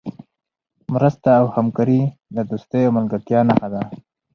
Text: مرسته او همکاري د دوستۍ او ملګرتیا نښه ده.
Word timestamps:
مرسته 0.93 1.29
او 1.39 1.45
همکاري 1.55 2.01
د 2.35 2.37
دوستۍ 2.49 2.81
او 2.85 2.91
ملګرتیا 2.97 3.39
نښه 3.47 3.67
ده. 3.73 3.81